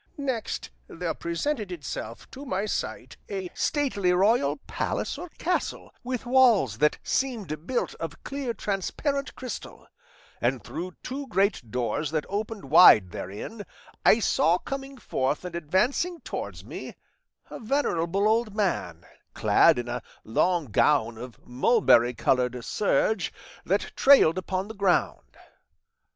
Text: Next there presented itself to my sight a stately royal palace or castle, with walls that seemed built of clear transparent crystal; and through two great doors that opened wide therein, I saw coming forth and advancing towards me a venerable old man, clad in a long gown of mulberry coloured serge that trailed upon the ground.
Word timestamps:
Next 0.17 0.71
there 0.87 1.13
presented 1.13 1.71
itself 1.71 2.27
to 2.31 2.43
my 2.43 2.65
sight 2.65 3.17
a 3.29 3.51
stately 3.53 4.11
royal 4.13 4.57
palace 4.65 5.15
or 5.15 5.29
castle, 5.29 5.93
with 6.03 6.25
walls 6.25 6.79
that 6.79 6.97
seemed 7.03 7.67
built 7.67 7.93
of 7.99 8.23
clear 8.23 8.55
transparent 8.55 9.35
crystal; 9.35 9.85
and 10.41 10.63
through 10.63 10.95
two 11.03 11.27
great 11.27 11.69
doors 11.69 12.09
that 12.09 12.25
opened 12.29 12.65
wide 12.71 13.11
therein, 13.11 13.63
I 14.03 14.17
saw 14.17 14.57
coming 14.57 14.97
forth 14.97 15.45
and 15.45 15.53
advancing 15.55 16.19
towards 16.21 16.65
me 16.65 16.95
a 17.51 17.59
venerable 17.59 18.27
old 18.27 18.55
man, 18.55 19.05
clad 19.35 19.77
in 19.77 19.87
a 19.87 20.01
long 20.23 20.65
gown 20.71 21.19
of 21.19 21.39
mulberry 21.45 22.15
coloured 22.15 22.65
serge 22.65 23.31
that 23.65 23.91
trailed 23.95 24.39
upon 24.39 24.67
the 24.67 24.73
ground. 24.73 25.37